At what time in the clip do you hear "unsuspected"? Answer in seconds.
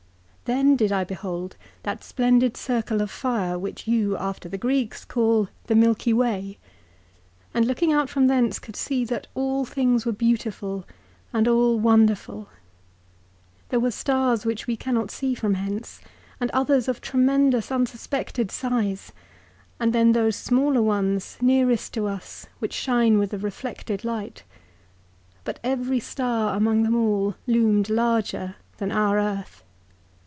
17.71-18.51